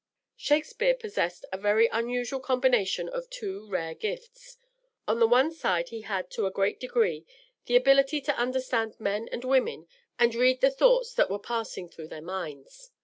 Shakespeare 0.35 0.95
possessed 0.95 1.45
a 1.53 1.59
very 1.59 1.85
unusual 1.91 2.39
combination 2.39 3.07
of 3.07 3.29
two 3.29 3.67
rare 3.67 3.93
gifts. 3.93 4.57
On 5.07 5.19
the 5.19 5.27
one 5.27 5.51
side 5.53 5.89
he 5.89 6.01
had 6.01 6.31
to 6.31 6.47
a 6.47 6.51
great 6.51 6.79
degree 6.79 7.23
the 7.67 7.75
ability 7.75 8.19
to 8.21 8.35
understand 8.35 8.99
men 8.99 9.29
and 9.31 9.45
women 9.45 9.87
and 10.17 10.33
read 10.33 10.59
the 10.59 10.71
thoughts 10.71 11.13
that 11.13 11.29
were 11.29 11.37
passing 11.37 11.87
through 11.87 12.07
their 12.07 12.19
minds. 12.19 12.89